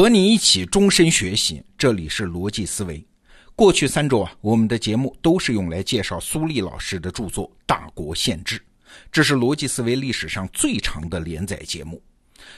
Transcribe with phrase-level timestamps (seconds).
[0.00, 3.04] 和你一起终身学习，这里是逻辑思维。
[3.56, 8.58] 过去三周啊，我们的节目都是用来介绍苏立老师的著作《大国宪制》，
[9.10, 12.00] 这是逻辑思维历史上最长的连载节目。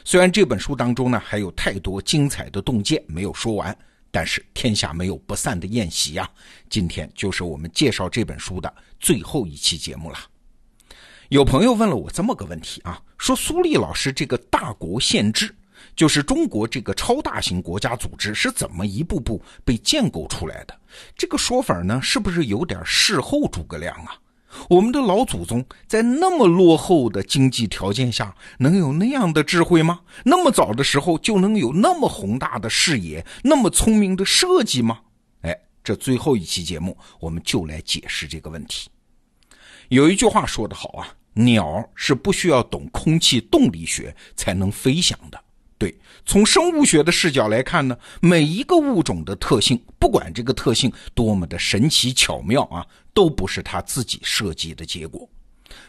[0.04, 3.74] 虽然这本书当中呢还有太多精彩的洞见没有说完，
[4.10, 6.28] 但是天下没有不散的宴席呀。
[6.68, 10.18] 今天就是我们介绍这本书的最后一期节目了。
[11.30, 15.46] 有朋友问了我这么个问题啊，说苏立老师这个《大国宪制》。
[15.96, 20.74] 就是中国这个超大型国家组织是怎么一步步被建构出来的？
[21.16, 24.14] 这个说法呢，是不是有点事后诸葛亮啊？
[24.68, 30.00] 我们的老祖宗在那么落后的经济条件下，能有那样的智慧吗？
[30.24, 34.98] 那么早的时候就能有那么宏大的视野、那么聪明的设计吗？
[35.42, 38.90] 哎，这最后一期节目，我们就来解释这个问题。
[39.88, 45.40] 有一句话说得好啊，鸟是不需要懂空气动力学才能飞翔的。
[45.80, 55.26] 对，从生物学的视角来看呢，每一个物种的特性，不管这个特性多么的神奇巧妙啊，都不是它自己设计的结果，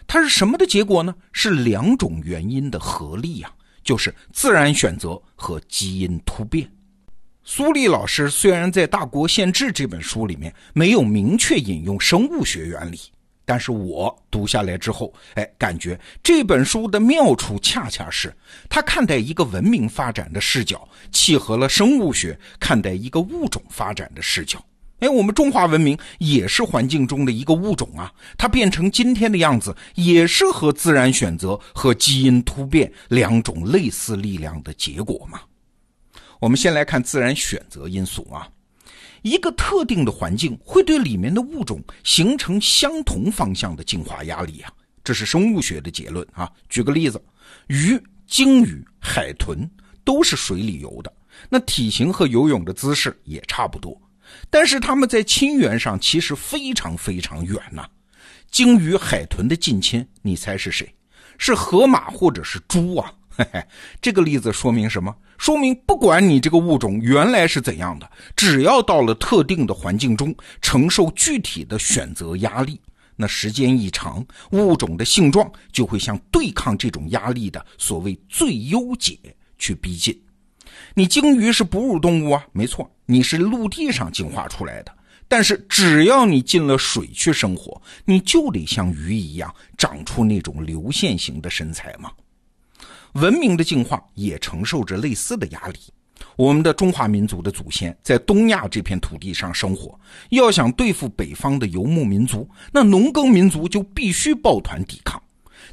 [0.08, 1.14] 它是什么的结果呢？
[1.34, 3.52] 是两种原因的合力呀，
[3.84, 6.72] 就是自然选择和基因突变。
[7.44, 12.98] 苏立老师虽然在《大国宪制》这本书里面没有明确引用生物学原理。
[13.46, 18.34] 但是我读下来之后，哎，感觉这本书的妙处恰恰是，
[18.70, 24.64] 它看待一个文明发展的视角，契合了生物学看待一个物种发展的视角。
[25.00, 35.42] 哎，我们中华文明也是环境中的一个物种啊，它变成今天的样子，也是和自然选择和基因突变两种类似力量的结果嘛。
[36.40, 38.48] 我们先来看自然选择因素啊。
[39.22, 44.72] 一个特定的环境会对里面的物种形成相同方向的进化压力啊，
[45.04, 46.52] 这是生物学的结论啊。
[46.70, 47.22] 举个例子，
[47.68, 49.70] 鱼、鲸鱼、海豚
[50.04, 51.14] 都是水里游的，
[51.50, 54.00] 那体型和游泳的姿势也差不多，
[54.50, 57.88] 但是它们在亲缘上其实非常非常远呐。
[58.50, 60.94] 鲸鱼、海豚的近亲，你猜是谁？
[61.38, 63.14] 是河马或者是猪啊？
[63.38, 63.66] 嘿嘿，
[64.02, 65.16] 这个例子说明什么？
[65.38, 72.80] 说明不管你这个物种原来是怎样的，只要到了特定的环境中，承受具体的选择压力，
[73.16, 79.18] 那时间一长，物种的性状就会向对抗这种压力的所谓最优解
[79.58, 80.22] 去逼近。
[80.94, 84.92] 你鲸鱼是哺乳动物啊，没错，你是陆地上进化出来的，
[85.28, 92.12] 但是只要你进了水去生活，你就得像鱼一样长出那种流线型的身材嘛？
[93.14, 95.80] 文明的进化也承受着类似的压力。
[96.36, 100.00] 我们的中华民族的祖先在东亚这片土地上生活，
[100.30, 105.22] 要想对付北方的游牧民族，那农耕民族就必须抱团抵抗。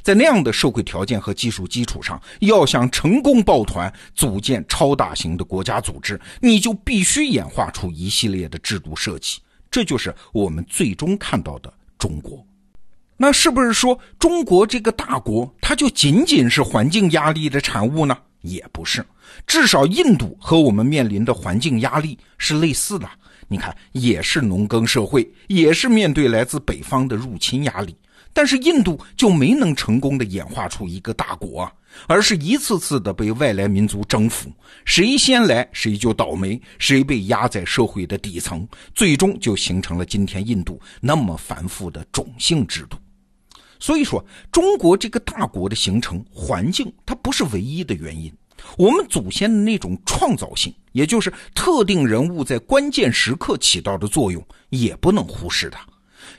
[0.01, 9.39] 在那样的社会条件和技术基础上，要想成功抱团组建超大型的国家组织，你就必须演化出一系列的制度设计。
[9.69, 12.45] 这就是我们最终看到的中国。
[13.21, 18.17] 那是不是说中国这个大国，它就仅仅是环境压力的产物呢？
[18.43, 19.05] 也不是，
[19.45, 23.09] 至少印度和我们面临的环境压力是类似的。
[23.49, 27.93] 你看，也是农耕社会，也是面对来自北方的入侵压力，
[28.31, 31.73] 但是印度就没能成功的演化出一个大国啊，
[32.07, 34.49] 而是一次次的被外来民族征服，
[34.85, 38.65] 谁先来谁就倒霉，谁被压在社会的底层，
[38.95, 42.95] 最终就形成了今天印度那么繁复的种姓制度。
[43.79, 48.31] 所以说，中国这个大国的形成环境，它不是唯一的原因。
[48.77, 55.77] 我们祖先的那种创造性，也就是特定人物在关键时刻起到的作用，也不能忽视的。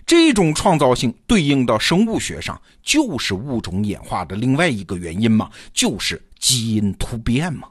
[0.05, 7.69] 这种创造性对应到生物学上，就是物种演化的另外一个原因嘛，就是基因突变嘛。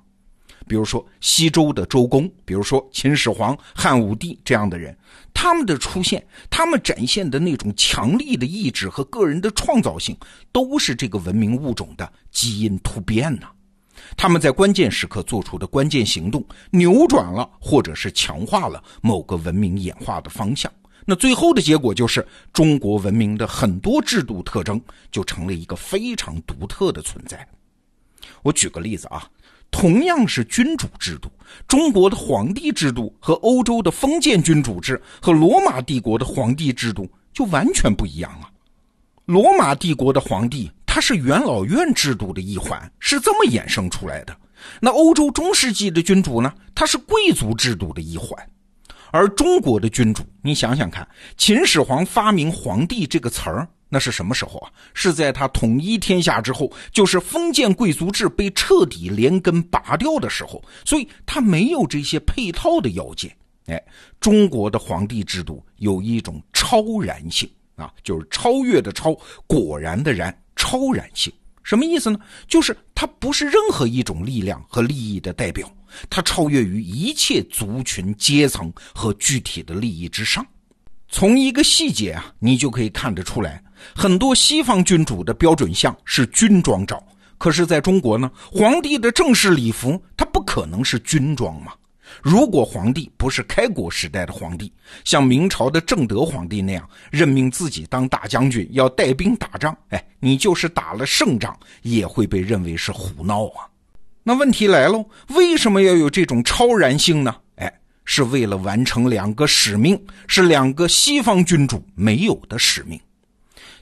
[0.70, 4.96] 比如说西周的周公，比如说秦始皇、汉武帝这样的人，
[5.34, 10.16] 他们的出现，他们展现的那种强力的意志和个人的创造性，
[10.52, 13.48] 都是这个文明物种的基因突变呢。
[14.16, 20.72] 他们在关键时刻做出的关键行动，扭转了或者是强化了某个文明演化的方向。
[21.04, 22.24] 那最后的结果就是，
[22.54, 24.80] 中国文明的很多制度特征
[25.10, 27.48] 就成了一个非常独特的存在。
[28.44, 29.28] 我举个例子啊。
[29.72, 31.30] 同样是君主制度，
[31.68, 38.50] 中国的皇帝制度和欧洲的封建君主制和罗马帝国的皇帝制度就完全不一样啊！
[39.26, 44.36] 罗马帝国的皇帝他是元老院制度的一环，是这么衍生出来的。
[44.82, 46.52] 那欧洲中世纪的君主呢？
[46.76, 48.32] 他是贵族制度的一环，
[49.12, 51.08] 而中国的君主，你想想看，
[51.38, 54.72] 秦始皇发明“皇帝”这个词儿，那是什么时候啊？
[54.94, 60.64] 是在他统一天下之后，就是封建贵族制被彻底连根拔掉的时候。
[60.86, 63.36] 所以他没有这些配套的要件。
[63.66, 63.84] 哎，
[64.20, 69.16] 中国的皇帝制度有一种超然性啊，就是超越的超，
[69.46, 71.32] 果然的然，超然性。
[71.64, 72.20] 什么意思呢？
[72.48, 75.72] 就是它不是任何一种力量和利益的代表，
[76.10, 80.46] 它超越于一切族群、阶层和具体的利益之上。
[81.12, 83.62] 从一个细节啊，你就可以看得出来，
[83.96, 87.04] 很多西方君主的标准像是军装照，
[87.40, 91.74] 可是在中国呢，皇帝的正式礼服它不可能是军装嘛。
[92.22, 94.72] 如果皇帝不是开国时代的皇帝，
[95.04, 103.66] 像明朝的正德皇帝那样任命自己当大将军，要带兵打仗，哎，你就是打了胜仗，也会被认为是胡闹啊。
[104.24, 107.36] 那问题来喽，为什么要有这种超然性呢？
[108.12, 109.96] 是为了完成两个使命，
[110.28, 113.00] 是两个西方君主没有的使命。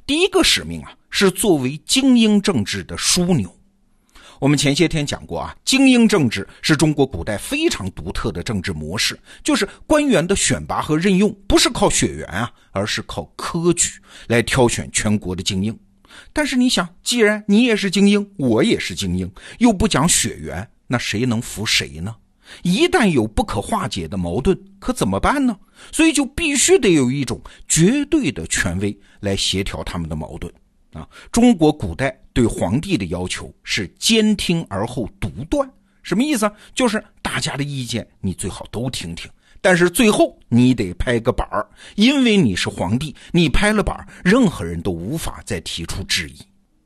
[0.06, 3.50] 第一个使命啊，是作为精英政治的枢纽。
[4.42, 13.92] 我们前些天讲过啊，精英政治是中国古代非常独特的政治模式，就是官员的选拔和任用不是靠血缘啊，而是靠科举
[14.28, 15.80] 来挑选全国的精英。
[16.34, 22.14] 但是你想，既然你也是精英，我也是精英，又不讲血缘，那谁能服谁呢？
[22.64, 25.58] 一旦有不可化解的矛盾，可怎么办呢？
[25.92, 30.52] 所以就必须得有一种绝对的权威来协调他们的矛盾。
[30.94, 35.70] 啊，中国古代对皇帝的要求是兼听而后独断，
[36.02, 36.52] 什么意思啊？
[36.74, 39.30] 就是大家的意见你最好都听听，
[39.62, 46.38] 但是最后你得拍个板儿，因为你是皇帝，你拍了板儿，任何人都无法再提出质疑。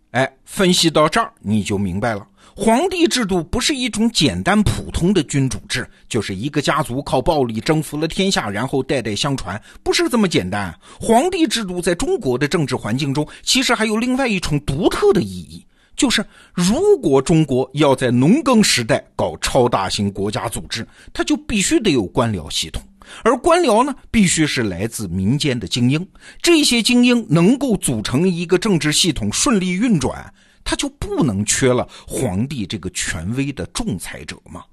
[0.09, 2.27] 哎，分析到这儿你就明白了。
[2.55, 10.77] 皇帝制度不是一种简单普通的君主制，就是一个家族靠暴力征服了天下，然后代代相传，不是这么简单。
[10.99, 15.65] 皇帝制度在中国的政治环境中，其实还有另外一重独特的意义，
[15.95, 22.83] 就是如果中国要在农耕时代搞超大型国家组织，它就必须得有官僚系统，
[23.23, 26.05] 而官僚呢，必须是来自民间的精英，
[26.41, 30.33] 这些精英能够组成一个政治系统，顺利运转。
[30.63, 34.63] 他就不能缺了皇帝这个权威的仲裁者吗？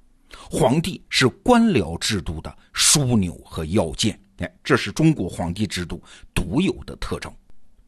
[0.49, 6.01] 皇帝是官僚制度的枢纽和要件，哎，这是中国皇帝制度
[6.33, 7.31] 独有的特征。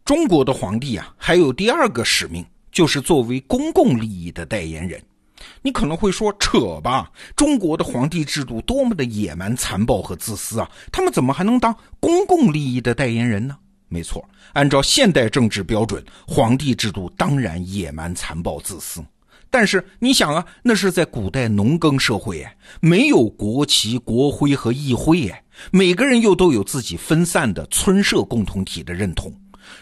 [0.03, 5.01] 中国的皇帝啊，还有第二个使命，就是作为公共利益的代言人。
[5.62, 13.57] 你可能会说扯吧，中国的皇帝制度多么的野蛮、残暴和自私啊，他们怎么还能当公共利益的代言人呢？
[13.93, 14.23] 没错，
[14.53, 19.03] 按照现代政治标准，皇帝制度当然野蛮、残暴、自私。
[19.49, 22.47] 但是你想啊，那是在古代农耕社会，
[22.79, 29.29] 没有国旗、国徽和议会，哎，每个人又都有自己分散的村社共同体的认同。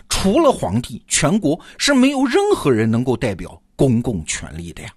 [0.09, 4.89] 除了皇帝，全国是没有任何人能够代表公共权力的呀。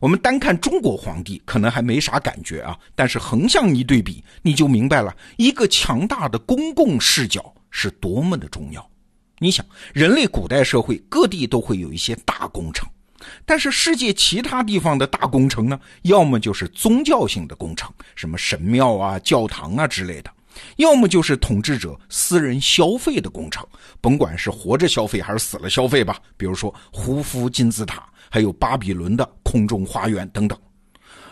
[0.00, 7.53] 我们单看中国皇帝，可能还没啥感觉啊，但是横向一对比，你就明白了，一个强大的公共视角。
[7.76, 8.88] 是多么的重要！
[9.40, 12.88] 你想，人类古代社会各地都会有一些大工程，
[13.44, 20.30] 但是世界其他地方的大工程呢，要么就是宗教性的工程，什么神庙啊、教堂啊之类的；
[20.76, 23.66] 要么就是统治者私人消费的工程，
[24.00, 26.16] 甭管是活着消费还是死了消费吧。
[26.36, 30.56] 比如说胡夫金字塔，还有巴比伦的空中花园等等。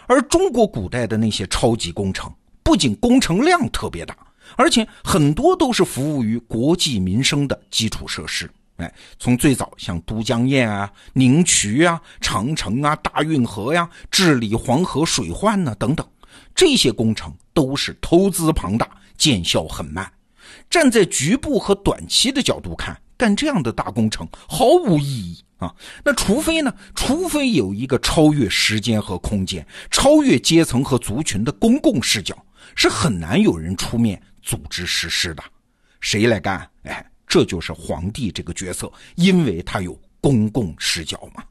[0.09, 2.31] 而中国古代的那些超级工程，
[2.65, 4.17] 不仅工程量特别大。
[4.57, 16.07] 而且很多都是服务于国计民生的基础设施，哎，从最早像都江堰啊、宁渠啊、长城啊、大运河呀、治理黄河水患呢等等，
[16.55, 20.11] 这些工程都是投资庞大、见效很慢。
[20.69, 25.73] 站在局部和短期的角度看，干这样的大工程毫无意义啊。
[26.05, 32.37] 那除非呢，除非有一个超越时间和空间、超越阶层和族群的公共视角，
[32.75, 34.21] 是很难有人出面。
[34.43, 35.43] 组织实施的，
[36.01, 36.69] 谁来干？
[36.83, 41.43] 哎，这就是皇帝这个角色，因为他有公共视角嘛。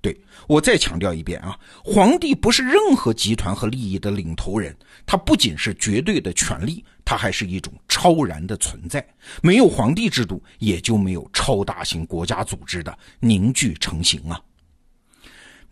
[0.00, 0.14] 对
[0.46, 4.76] 我再强调一遍啊，皇帝不是任何集团和利益的领头人，
[5.06, 9.02] 他不仅是绝对的权力，他还是一种超然的存在。
[9.42, 14.38] 没有皇帝制度，也就没有超大型国家组织的凝聚成型啊。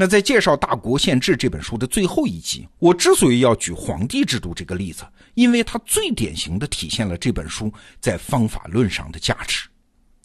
[0.03, 5.05] 那在介绍《大国宪制》这本书的最后一集，我之所以要举皇帝制度这个例子，
[5.35, 9.69] 因为它最典型的体现了这本书在方法论上的价值。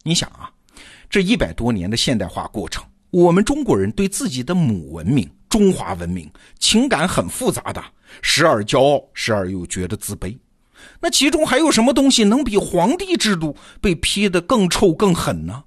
[0.01, 0.49] 你想啊，
[1.11, 7.79] 这一百多年的现代化过程，我们中国人对自己的母文明——中华文明，情感很复杂的，
[8.23, 10.35] 时而骄傲，时而又觉得自卑。
[10.99, 15.65] 那其中还有什么东西能比皇帝制度被批得更臭更狠呢？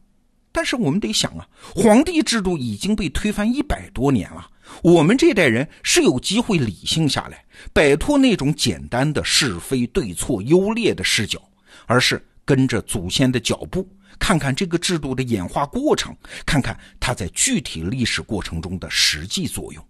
[0.53, 4.51] 但是我们得想啊，皇帝制度已经被推翻一百多年了，
[4.83, 11.41] 我们这代人是有机会理性下来，摆脱那种简单的是非对错优劣的视角，
[11.87, 13.89] 而是跟着祖先的脚步，
[14.19, 19.85] 看看这个制度的演化过程，看看它在具体历史过程中的实际作用。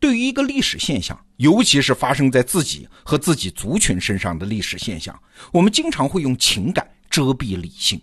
[0.00, 5.20] 对于一个历史现象，尤其是发生在自己和自己族群身上的历史现象，
[5.52, 8.00] 我们经常会用情感遮蔽理性。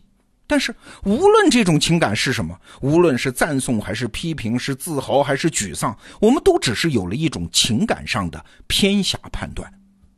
[0.47, 0.73] 但是，
[1.03, 9.71] 无论这种情感是什么，无论是赞颂还是批评，是自豪还是沮丧，我们都只是有了一种情感上的偏狭判断。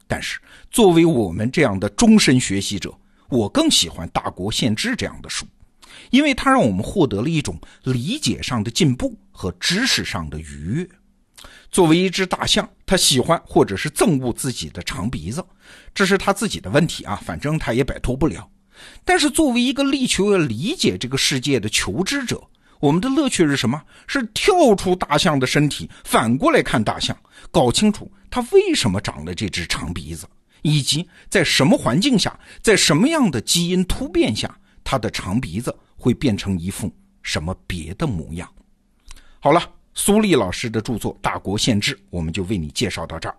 [0.05, 2.93] 但是，作为我们这样的终身学习者，
[3.29, 5.45] 我更喜欢《大国宪制》这样的书，
[6.09, 10.89] 因为它让我们获得了一种理解上的进步和知识上的愉悦。
[11.69, 15.45] 作为一只大象，它喜欢或者是憎恶自己的长鼻子，
[15.93, 18.49] 这是他自己的问题啊，反正他也摆脱不了。
[19.03, 22.41] 但是，作为一个力求要理解这个世界的求知者，
[22.79, 23.81] 我们的乐趣是什么？
[24.07, 27.17] 是跳出大象的身体，反过来看大象，
[27.51, 30.27] 搞清楚它为什么长了这只长鼻子，
[30.61, 36.93] 以及在什么环境下，在什么样的基因突变下，它的长鼻子会变成一副
[37.23, 38.47] 什么别的模样。
[39.39, 43.35] 好了，苏丽老师的著作《大国宪制》，我们就为你介绍到这儿。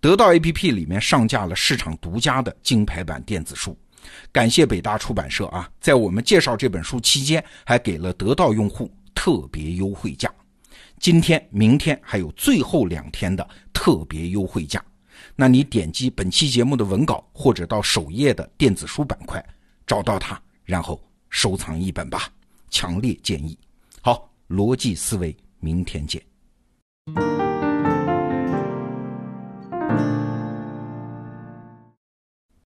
[0.00, 3.76] 得到 APP 里面上架了市场独家的金牌版电子书。
[4.32, 10.32] 感谢北大出版社啊，在我们介绍这本书期间，还给了得到用户特别优惠价。
[10.98, 14.84] 今天、明天还有最后两天的特别优惠价。
[15.34, 19.44] 那你点击本期节目的文稿，或者到首页的电子书板块
[19.86, 22.28] 找到它，然后收藏一本吧。
[22.70, 23.58] 强烈建议。
[24.02, 26.22] 好，逻辑思维，明天见。